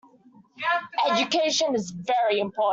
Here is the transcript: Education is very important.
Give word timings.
Education 1.11 1.75
is 1.75 1.91
very 1.91 2.39
important. 2.39 2.69